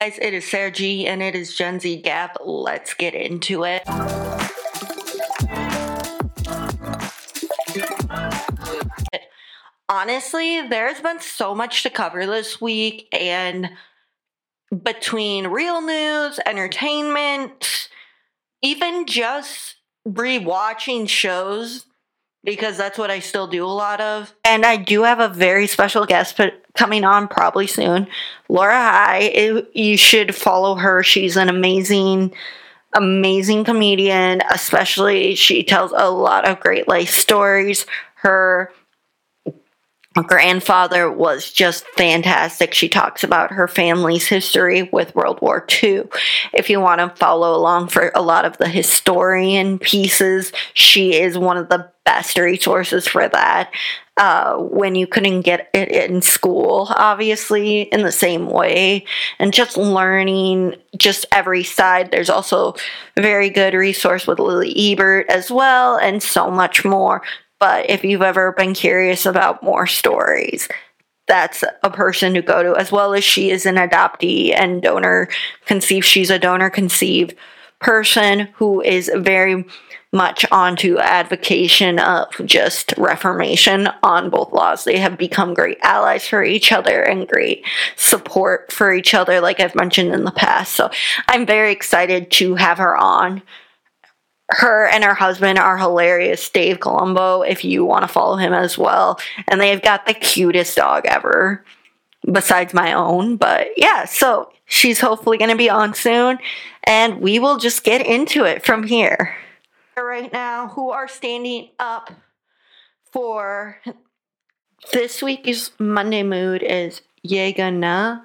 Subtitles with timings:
[0.00, 2.30] Guys, it is G and it is Gen Z Gab.
[2.44, 3.82] Let's get into it.
[9.88, 13.70] Honestly, there's been so much to cover this week, and
[14.84, 17.88] between real news, entertainment,
[18.62, 21.86] even just rewatching shows
[22.44, 24.34] because that's what I still do a lot of.
[24.44, 26.40] And I do have a very special guest
[26.76, 28.06] coming on probably soon.
[28.48, 31.02] Laura High, you should follow her.
[31.02, 32.34] She's an amazing
[32.94, 37.84] amazing comedian, especially she tells a lot of great life stories.
[38.14, 38.72] Her
[40.22, 42.74] grandfather was just fantastic.
[42.74, 46.04] She talks about her family's history with World War II.
[46.52, 51.36] If you want to follow along for a lot of the historian pieces, she is
[51.38, 53.70] one of the best resources for that.
[54.16, 59.04] Uh, when you couldn't get it in school, obviously, in the same way,
[59.38, 62.10] and just learning just every side.
[62.10, 62.74] There's also
[63.16, 67.22] a very good resource with Lily Ebert as well, and so much more.
[67.60, 70.68] But if you've ever been curious about more stories,
[71.26, 75.28] that's a person to go to, as well as she is an adoptee and donor
[75.66, 76.06] conceived.
[76.06, 77.34] She's a donor conceived
[77.80, 79.64] person who is very
[80.10, 84.84] much onto advocation of just reformation on both laws.
[84.84, 87.64] They have become great allies for each other and great
[87.96, 90.74] support for each other, like I've mentioned in the past.
[90.74, 90.90] So
[91.28, 93.42] I'm very excited to have her on
[94.50, 96.48] her and her husband are hilarious.
[96.48, 99.20] Dave Colombo, if you want to follow him as well.
[99.46, 101.64] And they've got the cutest dog ever,
[102.30, 103.36] besides my own.
[103.36, 106.38] But yeah, so she's hopefully going to be on soon.
[106.84, 109.36] And we will just get into it from here.
[109.96, 112.10] Right now, who are standing up
[113.12, 113.78] for
[114.92, 118.24] this week's Monday mood is Yegana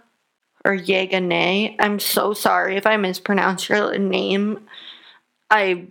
[0.64, 1.76] or Yegane.
[1.80, 4.68] I'm so sorry if I mispronounce your name.
[5.50, 5.88] I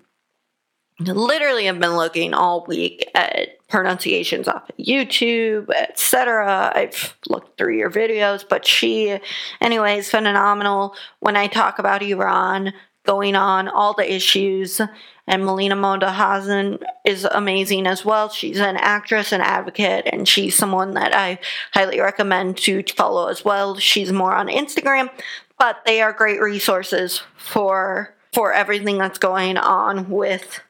[1.08, 6.72] literally have been looking all week at pronunciations off of YouTube, etc.
[6.74, 9.18] I've looked through your videos, but she,
[9.60, 10.94] anyways, phenomenal.
[11.20, 12.72] When I talk about Iran
[13.04, 14.80] going on, all the issues,
[15.26, 18.28] and Melina Modahazen is amazing as well.
[18.28, 21.38] She's an actress and advocate, and she's someone that I
[21.72, 23.76] highly recommend to follow as well.
[23.76, 25.10] She's more on Instagram,
[25.58, 30.60] but they are great resources for for everything that's going on with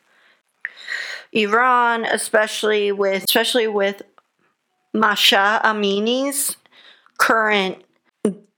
[1.33, 4.03] Iran, especially with especially with
[4.93, 6.57] Mahsa Amini's
[7.19, 7.83] current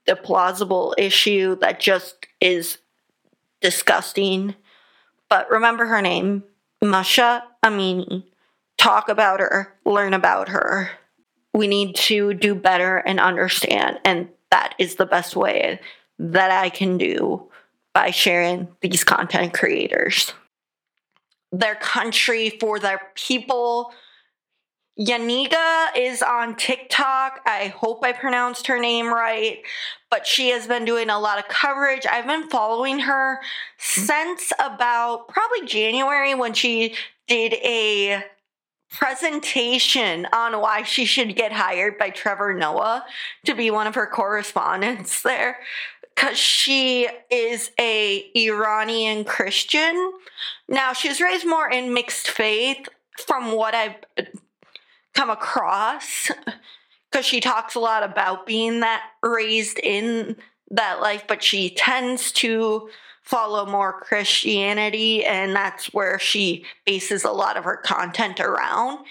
[0.06, 2.78] the plausible issue that just is
[3.60, 4.54] disgusting.
[5.30, 6.44] But remember her name,
[6.82, 8.24] Mahsa Amini.
[8.76, 10.90] Talk about her, learn about her.
[11.54, 15.80] We need to do better and understand, and that is the best way
[16.18, 17.48] that I can do
[17.94, 20.32] by sharing these content creators
[21.58, 23.92] their country, for their people.
[24.98, 27.40] Yaniga is on TikTok.
[27.46, 29.60] I hope I pronounced her name right,
[30.08, 32.06] but she has been doing a lot of coverage.
[32.06, 33.40] I've been following her
[33.76, 36.94] since about probably January when she
[37.26, 38.22] did a
[38.90, 43.04] presentation on why she should get hired by Trevor Noah
[43.44, 45.58] to be one of her correspondents there
[46.14, 50.12] because she is a Iranian Christian.
[50.68, 52.88] Now she's raised more in mixed faith,
[53.26, 54.22] from what I've uh,
[55.14, 56.30] come across,
[57.10, 60.36] because she talks a lot about being that raised in
[60.70, 62.88] that life, but she tends to
[63.22, 69.04] follow more Christianity, and that's where she bases a lot of her content around.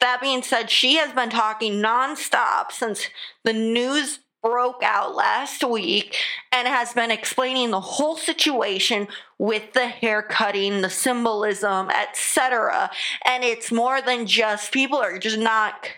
[0.00, 3.08] That being said, she has been talking nonstop since
[3.44, 6.18] the news broke out last week
[6.52, 12.90] and has been explaining the whole situation with the hair cutting, the symbolism, etc.
[13.24, 15.88] And it's more than just people are just not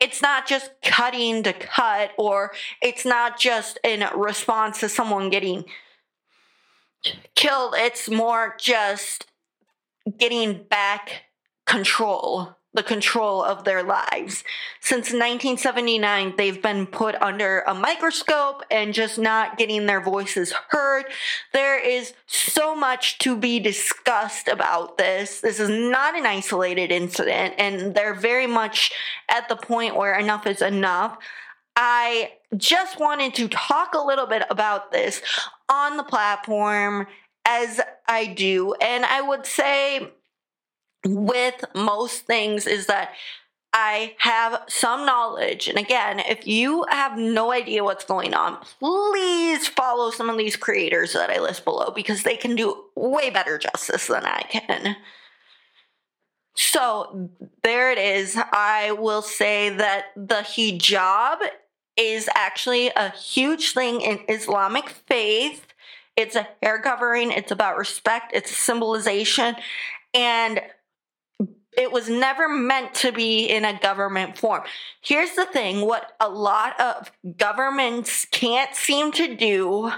[0.00, 2.52] it's not just cutting to cut or
[2.82, 5.64] it's not just in response to someone getting
[7.34, 7.74] killed.
[7.76, 9.26] It's more just
[10.18, 11.24] getting back
[11.66, 14.44] control the control of their lives.
[14.80, 21.04] Since 1979, they've been put under a microscope and just not getting their voices heard.
[21.52, 25.40] There is so much to be discussed about this.
[25.40, 28.90] This is not an isolated incident, and they're very much
[29.28, 31.16] at the point where enough is enough.
[31.76, 35.22] I just wanted to talk a little bit about this
[35.68, 37.06] on the platform
[37.46, 40.12] as I do, and I would say
[41.04, 43.12] with most things is that
[43.76, 45.66] I have some knowledge.
[45.66, 50.54] And again, if you have no idea what's going on, please follow some of these
[50.54, 54.96] creators that I list below because they can do way better justice than I can.
[56.54, 57.30] So
[57.64, 58.38] there it is.
[58.52, 61.38] I will say that the hijab
[61.96, 65.66] is actually a huge thing in Islamic faith.
[66.16, 69.56] It's a hair covering, it's about respect, it's a symbolization.
[70.12, 70.60] And
[71.76, 74.62] it was never meant to be in a government form.
[75.00, 79.92] Here's the thing what a lot of governments can't seem to do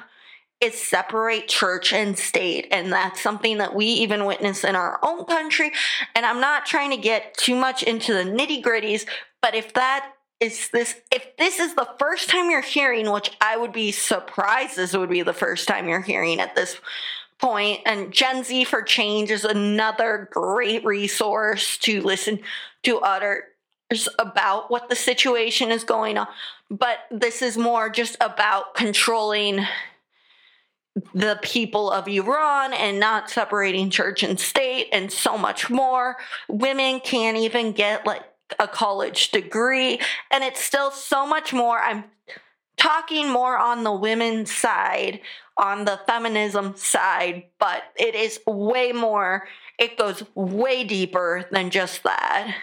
[0.61, 2.69] is separate church and state.
[2.71, 5.73] And that's something that we even witness in our own country.
[6.15, 9.07] And I'm not trying to get too much into the nitty gritties,
[9.43, 13.57] but if that is this, if this is the first time you're hearing, which I
[13.57, 16.77] would be surprised this would be the first time you're hearing at this
[17.41, 22.41] point, and Gen Z for Change is another great resource to listen
[22.85, 23.43] to others
[24.19, 26.27] about what the situation is going on.
[26.71, 29.67] But this is more just about controlling
[31.15, 36.17] the people of Iran and not separating church and state and so much more.
[36.49, 38.23] Women can't even get like
[38.59, 40.01] a college degree,
[40.31, 41.79] and it's still so much more.
[41.79, 42.05] I'm
[42.77, 45.21] talking more on the women's side,
[45.57, 49.47] on the feminism side, but it is way more,
[49.79, 52.55] it goes way deeper than just that.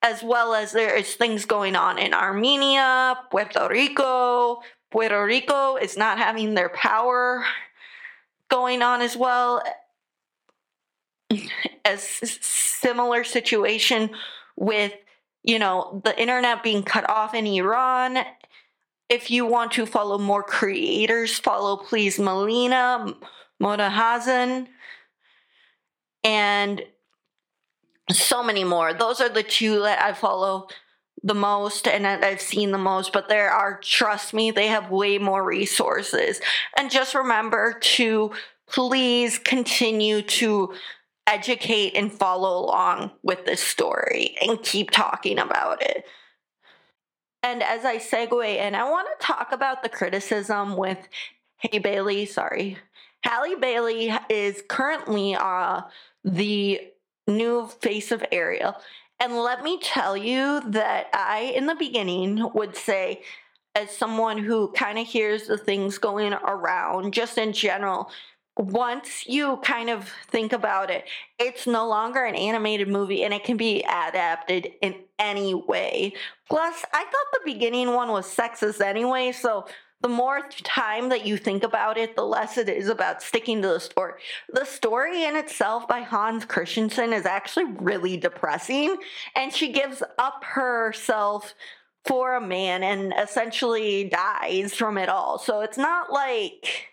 [0.00, 4.60] As well as there is things going on in Armenia, Puerto Rico.
[4.90, 7.44] Puerto Rico is not having their power
[8.48, 9.62] going on as well
[11.84, 14.10] as similar situation
[14.56, 14.92] with
[15.42, 18.18] you know the internet being cut off in Iran.
[19.08, 23.14] If you want to follow more creators, follow please Melina
[23.60, 24.68] Modahazen
[26.22, 26.82] and
[28.10, 28.92] so many more.
[28.92, 30.68] Those are the two that I follow
[31.22, 35.18] the most and I've seen the most, but there are, trust me, they have way
[35.18, 36.40] more resources.
[36.76, 38.32] And just remember to
[38.68, 40.74] please continue to
[41.26, 46.04] educate and follow along with this story and keep talking about it.
[47.42, 50.98] And as I segue in, I want to talk about the criticism with
[51.58, 52.78] Hey Bailey, sorry.
[53.22, 55.82] Halle Bailey is currently uh,
[56.24, 56.80] the
[57.26, 58.74] new face of Ariel.
[59.20, 63.22] And let me tell you that I, in the beginning, would say,
[63.74, 68.10] as someone who kind of hears the things going around, just in general,
[68.58, 71.04] once you kind of think about it,
[71.38, 76.12] it's no longer an animated movie and it can be adapted in any way.
[76.48, 79.66] Plus, I thought the beginning one was sexist anyway, so
[80.00, 83.68] the more time that you think about it, the less it is about sticking to
[83.68, 84.14] the story.
[84.52, 88.96] The story in itself by Hans Christensen is actually really depressing,
[89.34, 91.54] and she gives up herself
[92.04, 95.38] for a man and essentially dies from it all.
[95.38, 96.88] So it's not like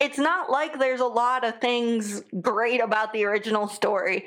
[0.00, 4.26] it's not like there's a lot of things great about the original story.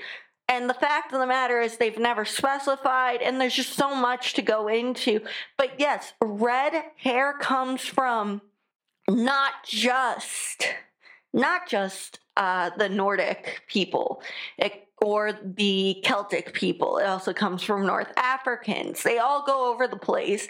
[0.50, 4.34] And the fact of the matter is, they've never specified, and there's just so much
[4.36, 5.20] to go into.
[5.58, 8.42] But yes, red hair comes from
[9.10, 10.66] not just,
[11.34, 14.22] not just uh, the Nordic people
[14.58, 16.98] it, or the Celtic people.
[16.98, 19.04] It also comes from North Africans.
[19.04, 20.48] They all go over the place,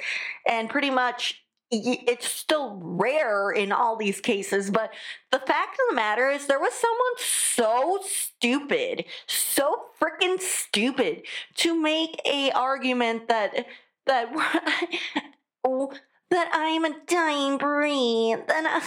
[0.47, 4.93] and pretty much it's still rare in all these cases, but
[5.31, 11.23] the fact of the matter is there was someone so stupid, so freaking stupid
[11.56, 13.65] to make a argument that
[14.06, 14.30] that
[15.63, 15.92] oh,
[16.30, 18.83] that I am a dying breed, that,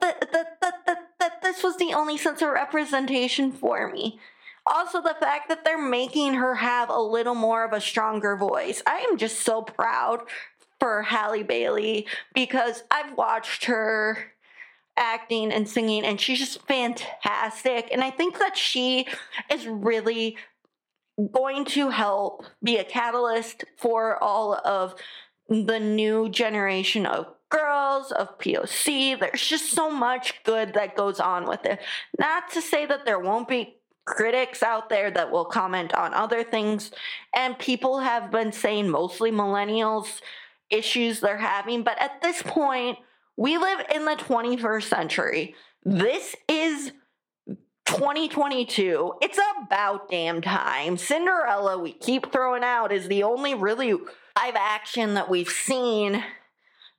[0.00, 4.18] that, that, that, that, that this was the only sense of representation for me.
[4.64, 8.80] Also, the fact that they're making her have a little more of a stronger voice.
[8.86, 10.20] I am just so proud
[10.82, 14.18] for Halle Bailey because I've watched her
[14.96, 19.06] acting and singing and she's just fantastic and I think that she
[19.48, 20.36] is really
[21.30, 24.96] going to help be a catalyst for all of
[25.48, 29.20] the new generation of girls of POC.
[29.20, 31.78] There's just so much good that goes on with it.
[32.18, 36.42] Not to say that there won't be critics out there that will comment on other
[36.42, 36.90] things
[37.36, 40.20] and people have been saying mostly millennials
[40.72, 41.82] issues they're having.
[41.82, 42.98] But at this point,
[43.36, 45.54] we live in the 21st century.
[45.84, 46.92] This is
[47.86, 49.14] 2022.
[49.20, 50.96] It's about damn time.
[50.96, 56.24] Cinderella, we keep throwing out, is the only really live action that we've seen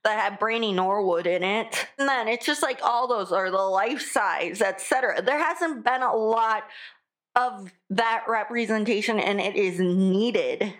[0.04, 1.88] that had Brandy Norwood in it.
[1.98, 5.22] And then it's just like all those are the life size, etc.
[5.22, 6.64] There hasn't been a lot
[7.34, 10.74] of that representation and it is needed.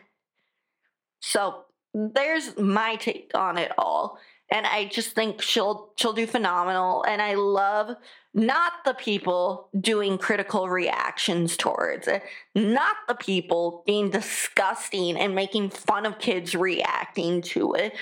[1.20, 4.18] So there's my take on it all
[4.50, 7.04] and I just think she'll she'll do phenomenal.
[7.08, 7.96] And I love
[8.34, 12.22] not the people doing critical reactions towards it,
[12.54, 17.94] not the people being disgusting and making fun of kids reacting to it.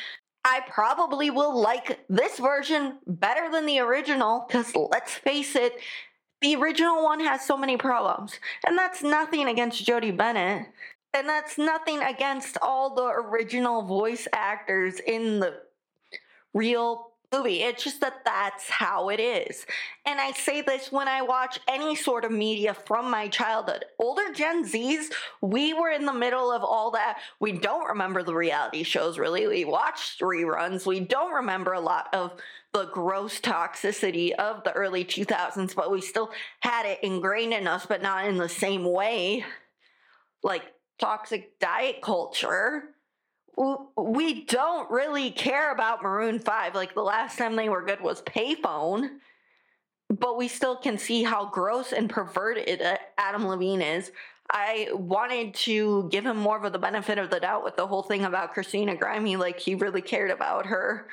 [0.44, 5.74] I probably will like this version better than the original because let's face it,
[6.42, 8.40] the original one has so many problems.
[8.66, 10.66] And that's nothing against Jodie Bennett.
[11.14, 15.60] And that's nothing against all the original voice actors in the
[16.54, 17.62] real movie.
[17.62, 19.66] It's just that that's how it is.
[20.04, 23.84] And I say this when I watch any sort of media from my childhood.
[23.98, 25.06] Older Gen Zs,
[25.40, 27.18] we were in the middle of all that.
[27.40, 29.46] We don't remember the reality shows really.
[29.46, 30.86] We watched reruns.
[30.86, 32.32] We don't remember a lot of
[32.72, 37.86] the gross toxicity of the early 2000s, but we still had it ingrained in us,
[37.86, 39.44] but not in the same way.
[40.42, 40.64] Like
[40.98, 42.92] toxic diet culture
[43.56, 46.74] we don't really care about Maroon 5.
[46.74, 49.18] Like the last time they were good was Payphone.
[50.08, 54.12] But we still can see how gross and perverted uh, Adam Levine is.
[54.50, 58.02] I wanted to give him more of the benefit of the doubt with the whole
[58.02, 59.38] thing about Christina Grimmie.
[59.38, 61.08] Like he really cared about her.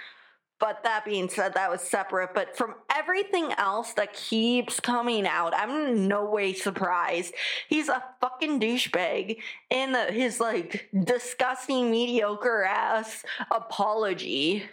[0.60, 2.34] But that being said, that was separate.
[2.34, 7.34] But from everything else that keeps coming out, I'm in no way surprised.
[7.70, 9.38] He's a fucking douchebag
[9.70, 14.66] in his like disgusting, mediocre ass apology.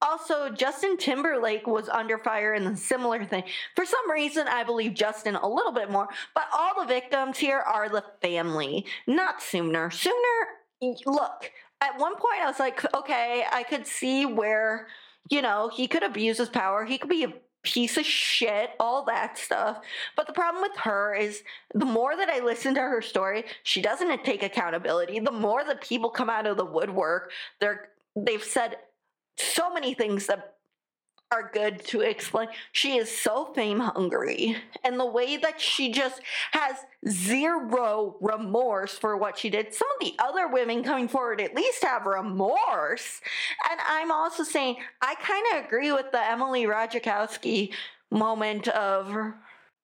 [0.00, 3.42] Also, Justin Timberlake was under fire in a similar thing.
[3.74, 7.58] For some reason, I believe Justin a little bit more, but all the victims here
[7.58, 9.90] are the family, not Sumner.
[9.90, 14.88] Sumner, look, at one point I was like, okay, I could see where,
[15.30, 16.84] you know, he could abuse his power.
[16.84, 19.78] He could be a piece of shit, all that stuff.
[20.16, 21.42] But the problem with her is
[21.74, 25.18] the more that I listen to her story, she doesn't take accountability.
[25.20, 28.76] The more that people come out of the woodwork, they're they've said
[29.36, 30.57] so many things that
[31.30, 32.48] are good to explain.
[32.72, 34.56] She is so fame hungry.
[34.82, 36.76] And the way that she just has
[37.08, 39.74] zero remorse for what she did.
[39.74, 43.20] Some of the other women coming forward at least have remorse.
[43.70, 47.72] And I'm also saying, I kind of agree with the Emily Ratajkowski
[48.10, 49.14] moment of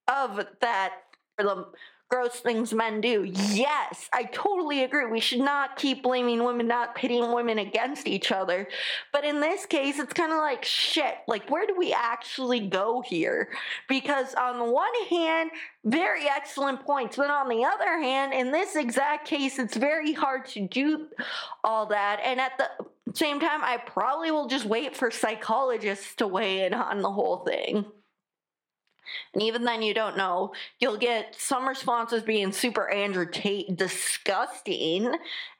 [0.08, 0.94] of that
[1.36, 1.66] for the
[2.14, 3.25] gross things men do.
[3.25, 5.06] Yes, I totally agree.
[5.06, 8.68] We should not keep blaming women, not pitting women against each other.
[9.12, 11.16] But in this case, it's kind of like shit.
[11.26, 13.49] Like, where do we actually go here?
[13.88, 15.50] Because on the one hand,
[15.85, 17.16] very excellent points.
[17.16, 21.09] But on the other hand, in this exact case, it's very hard to do
[21.64, 22.21] all that.
[22.25, 22.71] And at the
[23.12, 27.38] same time, I probably will just wait for psychologists to weigh in on the whole
[27.38, 27.87] thing.
[29.32, 30.52] And even then, you don't know.
[30.78, 35.14] You'll get some responses being super Andrew Tate disgusting,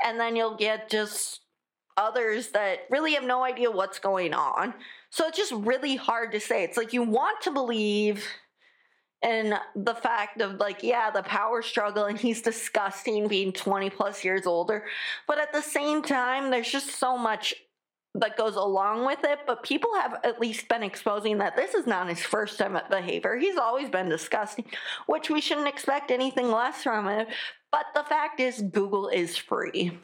[0.05, 1.41] and then you'll get just
[1.97, 4.75] others that really have no idea what's going on.
[5.11, 6.65] So it's just really hard to say.
[6.65, 8.27] It's like you want to believe
[9.23, 14.25] in the fact of like, yeah, the power struggle, and he's disgusting being 20 plus
[14.25, 14.85] years older.
[15.27, 17.55] But at the same time, there's just so much
[18.14, 21.87] that goes along with it, but people have at least been exposing that this is
[21.87, 23.37] not his first time at behavior.
[23.37, 24.66] He's always been disgusting,
[25.06, 27.28] which we shouldn't expect anything less from it.
[27.73, 29.99] But the fact is, Google is free.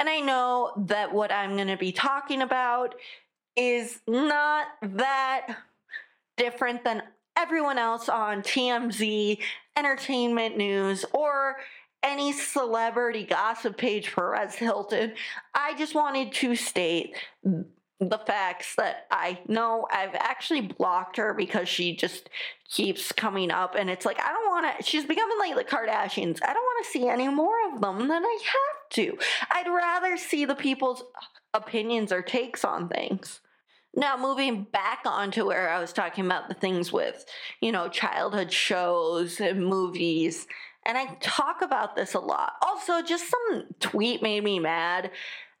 [0.00, 2.96] And I know that what I'm going to be talking about
[3.56, 5.56] is not that
[6.36, 7.02] different than
[7.36, 9.38] everyone else on TMZ,
[9.76, 11.56] entertainment news, or
[12.02, 15.14] any celebrity gossip page for Perez Hilton.
[15.54, 17.16] I just wanted to state
[18.00, 22.30] the facts that I know I've actually blocked her because she just
[22.70, 26.38] keeps coming up and it's like I don't want to she's becoming like the Kardashians.
[26.42, 29.18] I don't want to see any more of them than I have to.
[29.50, 31.02] I'd rather see the people's
[31.54, 33.40] opinions or takes on things.
[33.96, 37.24] Now, moving back onto where I was talking about the things with,
[37.60, 40.46] you know, childhood shows and movies
[40.88, 42.54] and I talk about this a lot.
[42.62, 45.10] Also, just some tweet made me mad.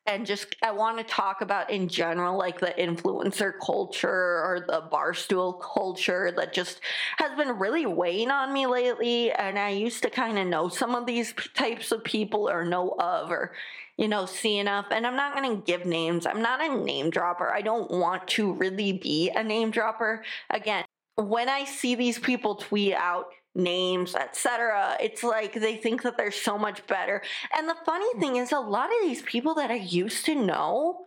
[0.06, 4.88] And just, I want to talk about in general, like the influencer culture or the
[4.90, 6.80] barstool culture that just
[7.18, 9.30] has been really weighing on me lately.
[9.30, 12.96] And I used to kind of know some of these types of people or know
[12.98, 13.52] of or,
[13.98, 14.86] you know, see enough.
[14.90, 16.24] And I'm not going to give names.
[16.24, 17.52] I'm not a name dropper.
[17.52, 20.24] I don't want to really be a name dropper.
[20.48, 23.26] Again, when I see these people tweet out
[23.58, 27.22] names, etc., it's like they think that they're so much better.
[27.56, 31.06] And the funny thing is, a lot of these people that I used to know,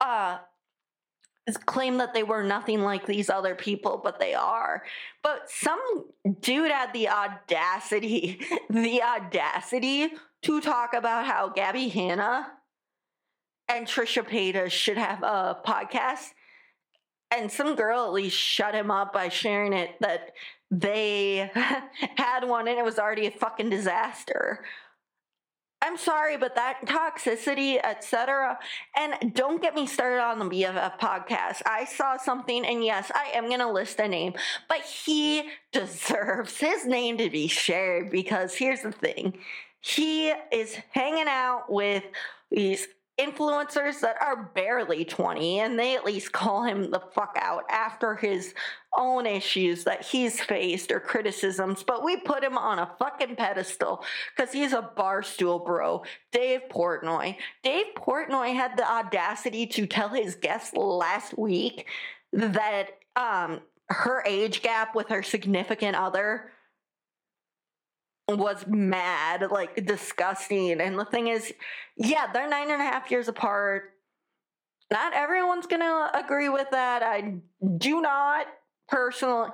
[0.00, 0.38] uh,
[1.66, 4.84] claim that they were nothing like these other people, but they are.
[5.22, 5.80] But some
[6.40, 12.46] dude had the audacity, the audacity to talk about how Gabby Hanna
[13.68, 16.30] and Trisha Paytas should have a podcast.
[17.30, 20.32] And some girl at least shut him up by sharing it that
[20.70, 21.50] they
[22.16, 24.64] had one and it was already a fucking disaster.
[25.82, 28.58] I'm sorry, but that toxicity, etc.
[28.96, 31.62] And don't get me started on the BFF podcast.
[31.64, 34.34] I saw something, and yes, I am going to list a name,
[34.68, 39.38] but he deserves his name to be shared because here's the thing
[39.80, 42.04] he is hanging out with
[42.50, 42.86] these
[43.20, 48.16] influencers that are barely 20 and they at least call him the fuck out after
[48.16, 48.54] his
[48.96, 54.02] own issues that he's faced or criticisms but we put him on a fucking pedestal
[54.34, 56.02] because he's a barstool bro.
[56.32, 57.36] Dave portnoy.
[57.62, 61.86] Dave portnoy had the audacity to tell his guests last week
[62.32, 66.52] that um her age gap with her significant other
[68.38, 70.80] was mad, like disgusting.
[70.80, 71.52] And the thing is,
[71.96, 73.92] yeah, they're nine and a half years apart.
[74.90, 77.02] Not everyone's gonna agree with that.
[77.02, 77.36] I
[77.78, 78.46] do not
[78.88, 79.50] personally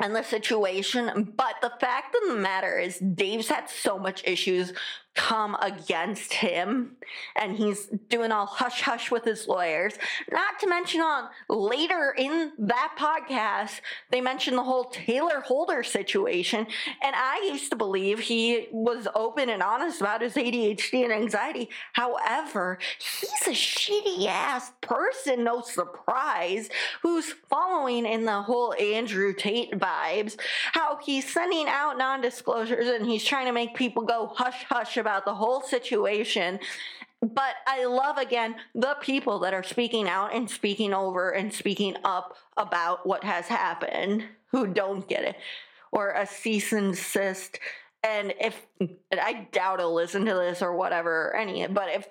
[0.00, 1.32] and the situation.
[1.36, 4.72] But the fact of the matter is, Dave's had so much issues
[5.16, 6.96] come against him
[7.34, 9.94] and he's doing all hush hush with his lawyers.
[10.30, 13.80] Not to mention on later in that podcast
[14.10, 16.66] they mentioned the whole taylor holder situation
[17.02, 21.68] and i used to believe he was open and honest about his adhd and anxiety.
[21.94, 26.68] However he's a shitty ass person no surprise
[27.02, 30.38] who's following in the whole andrew tate vibes
[30.72, 35.24] how he's sending out non-disclosures and he's trying to make people go hush hush about
[35.24, 36.58] the whole situation.
[37.22, 41.96] But I love again the people that are speaking out and speaking over and speaking
[42.04, 45.36] up about what has happened who don't get it
[45.92, 47.60] or a cease and desist.
[48.02, 48.66] And if
[49.12, 52.06] I doubt he'll listen to this or whatever, or any, but if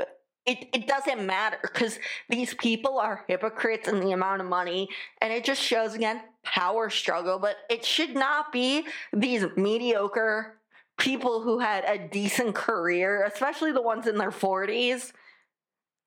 [0.45, 1.99] it, it doesn't matter because
[2.29, 4.87] these people are hypocrites in the amount of money
[5.21, 10.53] and it just shows again power struggle but it should not be these mediocre
[10.97, 15.11] people who had a decent career, especially the ones in their 40s,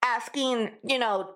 [0.03, 1.35] asking, you know,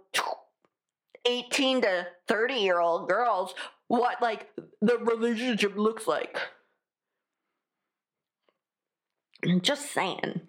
[1.25, 3.55] 18 to 30 year old girls
[3.89, 4.49] what like
[4.81, 6.39] the relationship looks like.
[9.61, 10.41] Just saying.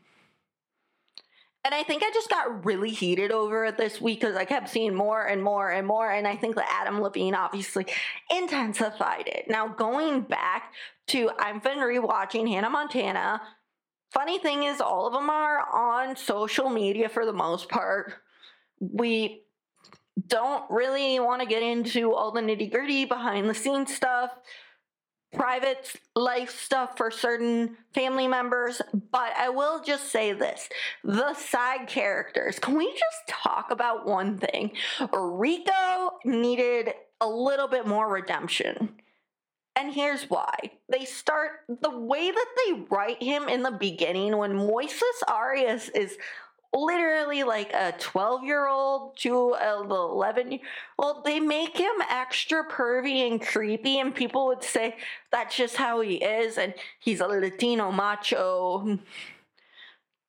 [1.65, 4.69] And I think I just got really heated over it this week because I kept
[4.69, 6.11] seeing more and more and more.
[6.11, 7.85] And I think that Adam Levine obviously
[8.29, 9.45] intensified it.
[9.47, 10.73] Now, going back
[11.07, 13.41] to, I've been rewatching Hannah Montana.
[14.11, 18.13] Funny thing is, all of them are on social media for the most part.
[18.79, 19.43] We
[20.27, 24.31] don't really want to get into all the nitty gritty behind the scenes stuff
[25.33, 30.69] private life stuff for certain family members, but I will just say this
[31.03, 32.59] the side characters.
[32.59, 34.71] Can we just talk about one thing?
[35.11, 38.95] Rico needed a little bit more redemption.
[39.75, 40.55] And here's why.
[40.87, 46.17] They start the way that they write him in the beginning when Moises Arias is
[46.73, 50.59] literally like a 12 year old to an 11
[50.97, 54.95] well they make him extra pervy and creepy and people would say
[55.31, 58.97] that's just how he is and he's a latino macho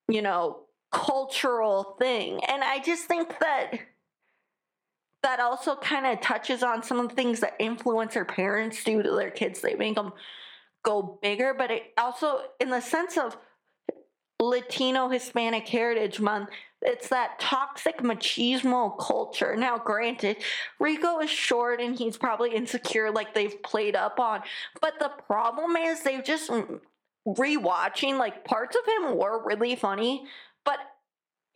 [0.09, 0.61] you know
[0.95, 2.41] cultural thing.
[2.45, 3.73] And i just think that
[5.23, 9.11] that also kind of touches on some of the things that influencer parents do to
[9.11, 9.63] their kids.
[9.63, 10.13] They make them
[10.83, 13.39] go bigger but it also in the sense of
[14.41, 16.51] Latino Hispanic Heritage Month.
[16.83, 19.57] It's that toxic machismo culture.
[19.57, 20.37] Now, granted,
[20.79, 24.43] Rico is short and he's probably insecure, like they've played up on.
[24.83, 26.51] But the problem is, they've just
[27.27, 30.27] rewatching, like parts of him were really funny.
[30.65, 30.79] But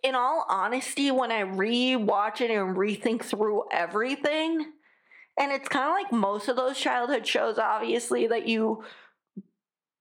[0.03, 4.73] in all honesty, when I rewatch it and rethink through everything,
[5.39, 8.83] and it's kind of like most of those childhood shows, obviously, that you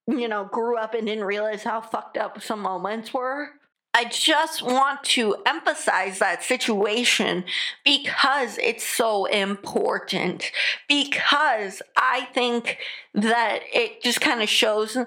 [0.08, 3.50] you know, grew up and didn't realize how fucked up some moments were.
[3.94, 7.46] I just want to emphasize that situation
[7.84, 10.52] because it's so important.
[10.88, 12.78] Because I think
[13.16, 14.98] that it just kind of shows.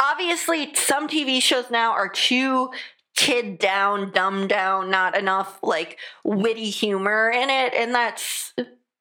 [0.00, 2.70] Obviously, some TV shows now are too
[3.16, 8.52] kid down, dumb down, not enough like witty humor in it, and that's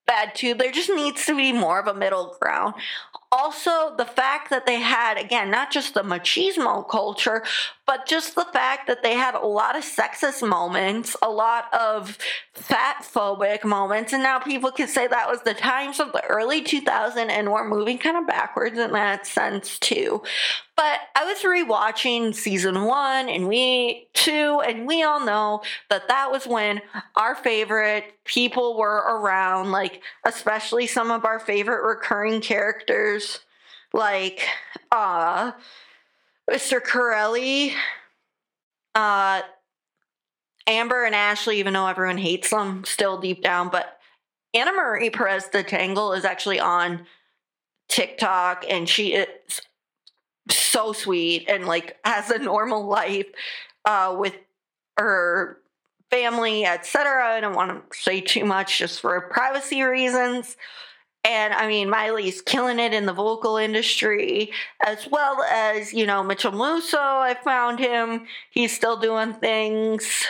[0.06, 0.54] bad too.
[0.54, 2.76] There just needs to be more of a middle ground
[3.32, 7.44] also the fact that they had again not just the machismo culture
[7.86, 12.18] but just the fact that they had a lot of sexist moments a lot of
[12.54, 16.64] fat phobic moments and now people could say that was the times of the early
[16.64, 20.22] 2000s and we're moving kind of backwards in that sense too
[20.80, 26.32] but I was rewatching season one and we two, and we all know that that
[26.32, 26.82] was when
[27.18, 33.42] our favorite people were around, like, especially some of our favorite recurring characters,
[33.92, 34.48] like,
[34.90, 35.52] uh,
[36.50, 36.82] Mr.
[36.82, 37.74] Corelli,
[38.96, 39.42] uh,
[40.66, 44.00] Amber and Ashley, even though everyone hates them still deep down, but
[44.54, 47.06] Anna Maria Perez de Tagle is actually on
[47.90, 49.60] TikTok and she is
[50.52, 53.28] so sweet and like has a normal life
[53.86, 54.36] uh, with
[54.98, 55.60] her
[56.10, 57.26] family, etc.
[57.26, 60.58] I don't want to say too much just for privacy reasons.
[61.26, 64.52] And I mean, Miley's killing it in the vocal industry,
[64.86, 66.98] as well as, you know, Mitchell Musso.
[66.98, 68.26] I found him.
[68.52, 70.26] He's still doing things.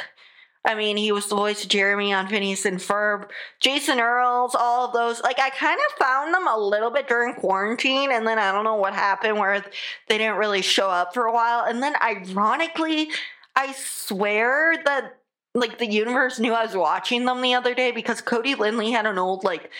[0.65, 3.29] I mean, he was the voice of Jeremy on Phineas and Ferb.
[3.61, 5.21] Jason Earles, all of those.
[5.21, 8.65] Like, I kind of found them a little bit during quarantine, and then I don't
[8.65, 9.63] know what happened where
[10.07, 11.63] they didn't really show up for a while.
[11.63, 13.09] And then, ironically,
[13.55, 15.17] I swear that,
[15.55, 19.05] like, the universe knew I was watching them the other day because Cody Linley had
[19.05, 19.71] an old, like,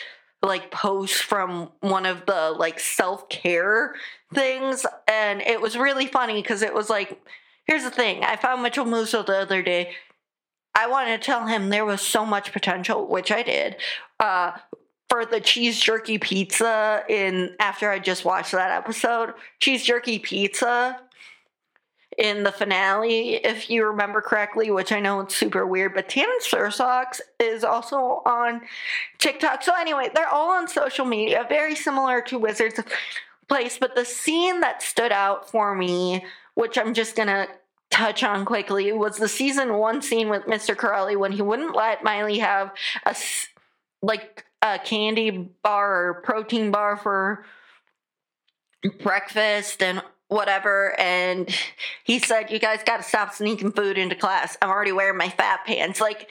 [0.42, 3.94] like post from one of the like self-care
[4.32, 7.20] things and it was really funny because it was like
[7.66, 9.92] here's the thing i found mitchell musso the other day
[10.74, 13.76] I wanted to tell him there was so much potential, which I did.
[14.18, 14.52] Uh,
[15.08, 21.00] for the cheese jerky pizza in after I just watched that episode, cheese jerky pizza
[22.16, 26.38] in the finale, if you remember correctly, which I know it's super weird, but Tammin
[26.42, 28.62] Sursok is also on
[29.18, 29.62] TikTok.
[29.62, 32.86] So anyway, they're all on social media, very similar to Wizards of
[33.48, 37.48] Place, but the scene that stood out for me, which I'm just gonna
[37.90, 40.76] touch on quickly was the season one scene with Mr.
[40.76, 42.72] Corelli when he wouldn't let Miley have
[43.04, 43.16] a
[44.02, 45.30] like a candy
[45.62, 47.44] bar or protein bar for
[49.02, 51.54] breakfast and whatever and
[52.04, 55.28] he said you guys got to stop sneaking food into class i'm already wearing my
[55.28, 56.28] fat pants like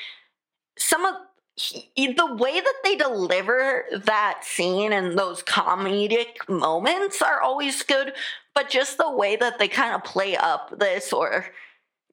[0.77, 1.15] some of
[1.59, 8.13] he, the way that they deliver that scene and those comedic moments are always good
[8.55, 11.45] but just the way that they kind of play up this or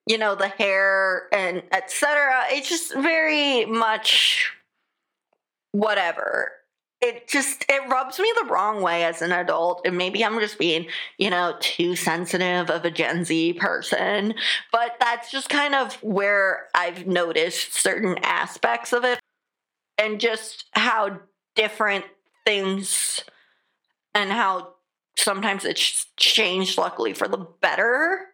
[0.06, 4.52] you know the hair and etc it's just very much
[5.76, 6.52] whatever.
[7.02, 10.58] It just it rubs me the wrong way as an adult and maybe i'm just
[10.58, 10.86] being
[11.18, 14.32] you know too sensitive of a gen z person
[14.72, 19.20] but that's just kind of where i've noticed certain aspects of it
[19.98, 21.20] and just how
[21.54, 22.04] different
[22.44, 23.24] things
[24.14, 24.74] and how
[25.16, 28.26] sometimes it's changed luckily for the better.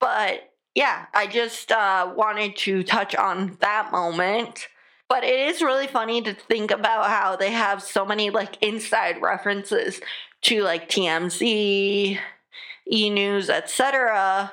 [0.00, 4.68] But yeah i just uh, wanted to touch on that moment.
[5.08, 9.20] But it is really funny to think about how they have so many like inside
[9.20, 10.00] references
[10.42, 14.52] to like tmz e news etc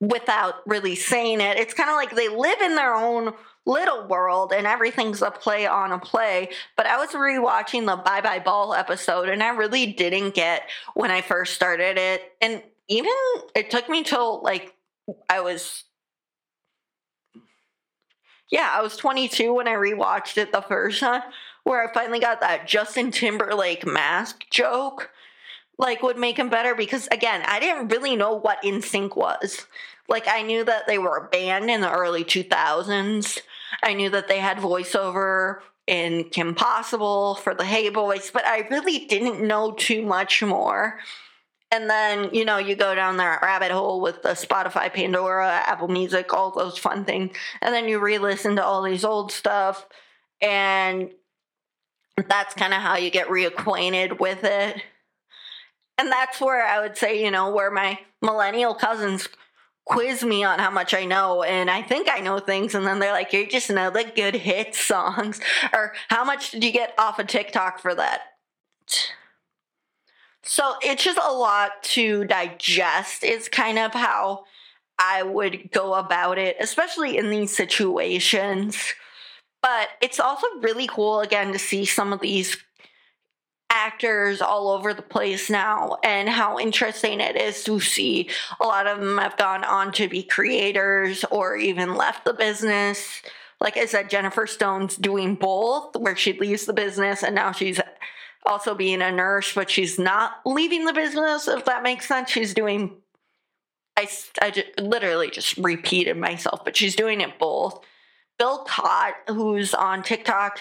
[0.00, 3.32] without really saying it it's kind of like they live in their own
[3.66, 6.48] little world and everything's a play on a play.
[6.76, 10.62] But I was rewatching the Bye Bye Ball episode and I really didn't get
[10.94, 12.32] when I first started it.
[12.40, 13.12] And even
[13.54, 14.74] it took me till like
[15.28, 15.84] I was
[18.48, 21.22] yeah, I was 22 when I rewatched it the first time,
[21.64, 25.10] where I finally got that Justin Timberlake mask joke,
[25.78, 29.66] like would make him better because again, I didn't really know what NSYNC was.
[30.08, 33.40] Like I knew that they were a band in the early 2000s,
[33.82, 38.66] I knew that they had voiceover in Kim Possible for the Hey Boys, but I
[38.70, 40.98] really didn't know too much more.
[41.72, 45.88] And then, you know, you go down that rabbit hole with the Spotify, Pandora, Apple
[45.88, 47.36] Music, all those fun things.
[47.60, 49.86] And then you re listen to all these old stuff.
[50.40, 51.10] And
[52.28, 54.80] that's kind of how you get reacquainted with it.
[55.98, 59.28] And that's where I would say, you know, where my millennial cousins
[59.86, 62.98] quiz me on how much I know, and I think I know things, and then
[62.98, 65.40] they're like, "You just know the good hit songs,"
[65.72, 68.20] or "How much did you get off of TikTok for that?"
[70.42, 73.24] So it's just a lot to digest.
[73.24, 74.44] Is kind of how
[74.98, 78.76] I would go about it, especially in these situations.
[79.62, 82.56] But it's also really cool again to see some of these
[83.76, 88.28] actors all over the place now and how interesting it is to see
[88.60, 93.22] a lot of them have gone on to be creators or even left the business
[93.60, 97.80] like I said, Jennifer Stone's doing both, where she leaves the business and now she's
[98.44, 102.30] also being a nurse, but she's not leaving the business, if that makes sense.
[102.30, 102.96] She's doing,
[103.96, 104.08] I,
[104.42, 107.82] I just, literally just repeated myself, but she's doing it both.
[108.38, 110.60] Bill Cott, who's on TikTok,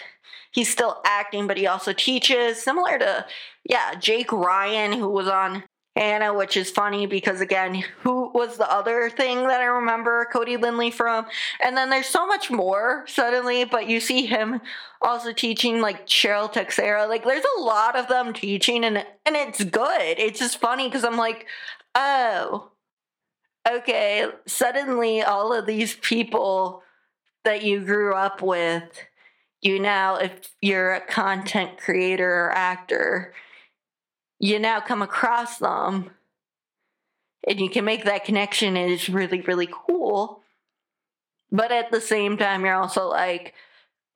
[0.52, 3.26] he's still acting, but he also teaches, similar to,
[3.64, 5.64] yeah, Jake Ryan, who was on
[5.96, 10.58] Hannah, which is funny because again, who was the other thing that I remember Cody
[10.58, 11.26] Linley from?
[11.64, 14.60] And then there's so much more suddenly, but you see him
[15.02, 17.08] also teaching like Cheryl Texera.
[17.08, 20.20] Like there's a lot of them teaching and and it's good.
[20.20, 21.46] It's just funny because I'm like,
[21.96, 22.72] oh,
[23.70, 26.84] okay, suddenly all of these people
[27.46, 28.84] that you grew up with,
[29.62, 33.34] you now, if you're a content creator or actor,
[34.40, 36.12] you now come across them
[37.48, 40.42] and you can make that connection and it's really really cool.
[41.52, 43.54] But at the same time you're also like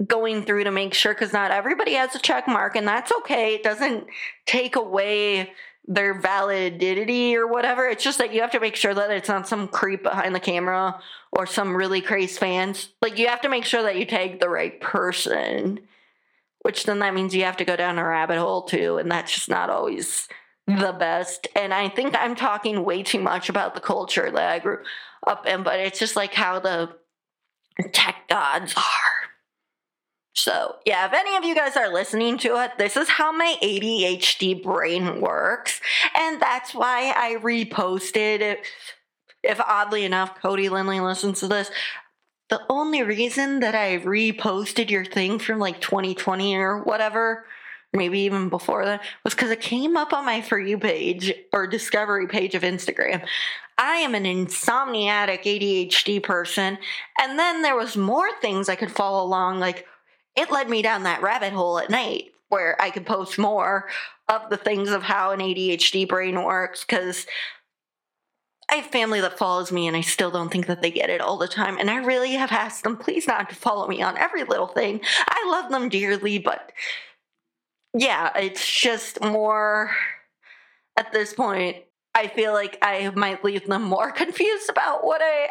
[0.05, 3.55] going through to make sure because not everybody has a check mark and that's okay.
[3.55, 4.07] It doesn't
[4.45, 5.51] take away
[5.91, 9.47] their validity or whatever it's just that you have to make sure that it's not
[9.47, 13.65] some creep behind the camera or some really crazy fans like you have to make
[13.65, 15.79] sure that you tag the right person
[16.61, 19.33] which then that means you have to go down a rabbit hole too, and that's
[19.33, 20.27] just not always
[20.67, 21.47] the best.
[21.55, 24.79] And I think I'm talking way too much about the culture that I grew
[25.25, 26.89] up in, but it's just like how the
[27.91, 29.08] tech gods are.
[30.33, 33.55] So, yeah, if any of you guys are listening to it, this is how my
[33.61, 35.81] ADHD brain works.
[36.15, 38.57] And that's why I reposted.
[39.43, 41.71] If oddly enough, Cody Linley listens to this,
[42.49, 47.45] the only reason that I reposted your thing from like 2020 or whatever,
[47.93, 51.67] maybe even before that, was because it came up on my For You page or
[51.67, 53.25] discovery page of Instagram.
[53.77, 56.77] I am an insomniatic ADHD person.
[57.21, 59.59] And then there was more things I could follow along.
[59.59, 59.85] Like
[60.39, 63.89] it led me down that rabbit hole at night where I could post more
[64.29, 67.27] of the things of how an ADHD brain works because
[68.71, 71.19] I have family that follows me and I still don't think that they get it
[71.19, 71.77] all the time.
[71.77, 75.01] And I really have asked them, please not to follow me on every little thing.
[75.27, 76.71] I love them dearly, but
[77.93, 79.91] yeah, it's just more
[80.95, 81.77] at this point.
[82.15, 85.49] I feel like I might leave them more confused about what I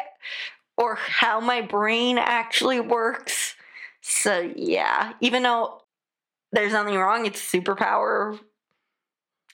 [0.77, 3.55] or how my brain actually works.
[4.01, 5.81] So yeah, even though
[6.51, 8.39] there's nothing wrong, it's superpower,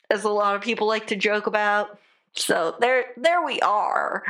[0.09, 1.99] as a lot of people like to joke about.
[2.35, 4.23] So there there we are.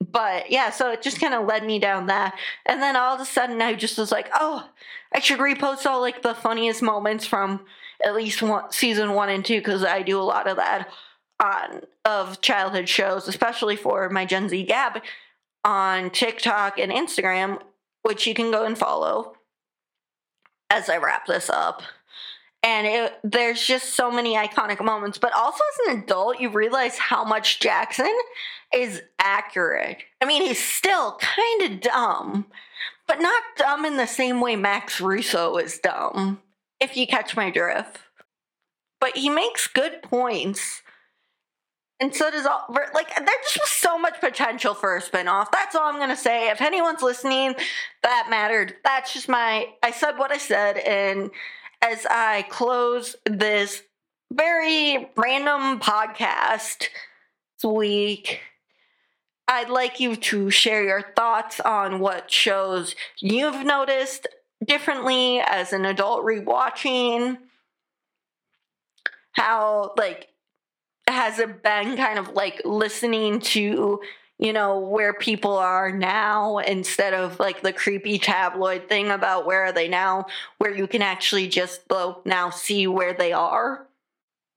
[0.00, 2.36] But yeah, so it just kind of led me down that.
[2.66, 4.68] And then all of a sudden I just was like, oh,
[5.14, 7.66] I should repost all like the funniest moments from
[8.02, 10.88] at least one season one and two, because I do a lot of that
[11.38, 15.02] on of childhood shows, especially for my Gen Z Gab
[15.64, 17.60] on TikTok and Instagram,
[18.02, 19.34] which you can go and follow
[20.70, 21.82] as I wrap this up.
[22.62, 26.98] And it, there's just so many iconic moments but also as an adult you realize
[26.98, 28.14] how much jackson
[28.74, 29.98] is accurate.
[30.20, 32.46] I mean he's still kind of dumb
[33.06, 36.40] but not dumb in the same way max russo is dumb
[36.80, 37.98] if you catch my drift.
[39.00, 40.82] But he makes good points
[42.00, 45.50] and so does all like there's just was so much potential for a spinoff.
[45.52, 46.50] That's all I'm gonna say.
[46.50, 47.54] If anyone's listening,
[48.02, 48.74] that mattered.
[48.84, 51.30] That's just my I said what I said and
[51.82, 53.82] as I close this
[54.32, 56.88] very random podcast
[57.58, 58.40] this week,
[59.48, 64.26] I'd like you to share your thoughts on what shows you've noticed
[64.64, 67.38] differently as an adult rewatching.
[69.32, 70.28] How, like,
[71.10, 74.00] has it been kind of like listening to
[74.40, 79.64] you know, where people are now instead of like the creepy tabloid thing about where
[79.66, 80.24] are they now,
[80.56, 83.86] where you can actually just well, now see where they are.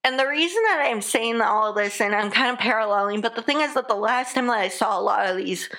[0.05, 3.35] And the reason that I'm saying all of this, and I'm kind of paralleling, but
[3.35, 5.69] the thing is that the last time that I saw a lot of these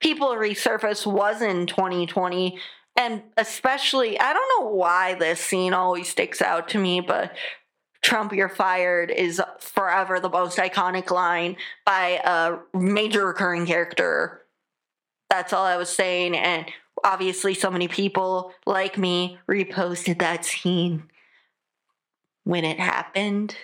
[0.00, 2.58] people resurface was in 2020.
[2.96, 7.32] And especially, I don't know why this scene always sticks out to me, but
[8.02, 14.42] Trump, you're fired is forever the most iconic line by a major recurring character.
[15.30, 16.36] That's all I was saying.
[16.36, 16.66] And
[17.04, 21.04] obviously, so many people like me reposted that scene
[22.44, 23.56] when it happened.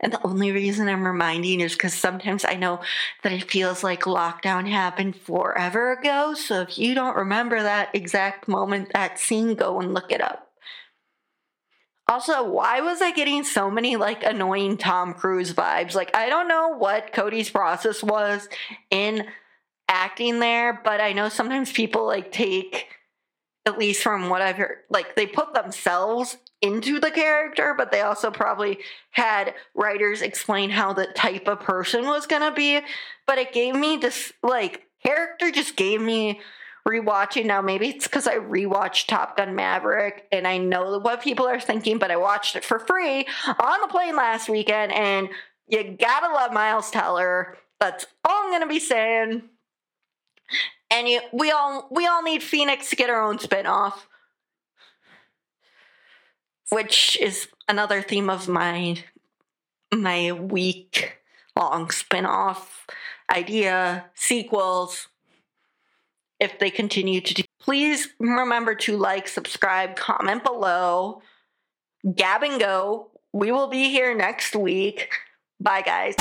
[0.00, 2.80] And the only reason I'm reminding is because sometimes I know
[3.24, 6.34] that it feels like lockdown happened forever ago.
[6.34, 10.47] So if you don't remember that exact moment, that scene, go and look it up.
[12.08, 15.94] Also, why was I getting so many like annoying Tom Cruise vibes?
[15.94, 18.48] Like, I don't know what Cody's process was
[18.90, 19.26] in
[19.88, 22.88] acting there, but I know sometimes people like take
[23.66, 28.00] at least from what I've heard, like they put themselves into the character, but they
[28.00, 28.78] also probably
[29.10, 32.80] had writers explain how the type of person was to be.
[33.26, 36.40] But it gave me this, like, character just gave me
[36.86, 37.62] rewatching now.
[37.62, 41.98] Maybe it's because I rewatched Top Gun Maverick and I know what people are thinking,
[41.98, 45.28] but I watched it for free on the plane last weekend, and
[45.68, 47.56] you gotta love Miles Teller.
[47.80, 49.42] That's all I'm gonna be saying.
[50.90, 54.00] And you, we all we all need Phoenix to get our own spinoff
[56.70, 58.96] which is another theme of my
[59.92, 61.18] my week
[61.56, 62.86] long spin-off
[63.30, 65.08] idea sequels
[66.40, 67.42] if they continue to do.
[67.60, 71.22] please remember to like subscribe comment below.
[72.14, 73.10] Gab and go.
[73.32, 75.10] We will be here next week.
[75.60, 76.14] Bye guys